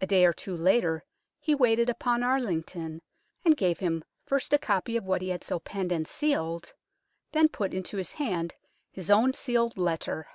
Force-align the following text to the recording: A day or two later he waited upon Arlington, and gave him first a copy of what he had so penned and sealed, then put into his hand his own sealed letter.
A 0.00 0.08
day 0.08 0.26
or 0.26 0.32
two 0.32 0.56
later 0.56 1.04
he 1.38 1.54
waited 1.54 1.88
upon 1.88 2.24
Arlington, 2.24 3.00
and 3.44 3.56
gave 3.56 3.78
him 3.78 4.02
first 4.26 4.52
a 4.52 4.58
copy 4.58 4.96
of 4.96 5.04
what 5.04 5.22
he 5.22 5.28
had 5.28 5.44
so 5.44 5.60
penned 5.60 5.92
and 5.92 6.08
sealed, 6.08 6.74
then 7.30 7.46
put 7.48 7.72
into 7.72 7.96
his 7.96 8.14
hand 8.14 8.54
his 8.90 9.08
own 9.08 9.32
sealed 9.32 9.78
letter. 9.78 10.26